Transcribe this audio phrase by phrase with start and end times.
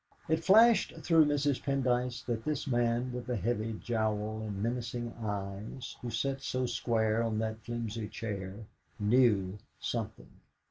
[0.27, 1.61] It flashed through Mrs.
[1.61, 7.21] Pendyce that this man with the heavy jowl and menacing eyes, who sat so square
[7.21, 8.65] on that flimsy chair,
[8.99, 10.39] knew something.